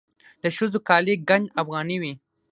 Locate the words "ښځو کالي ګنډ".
0.57-1.45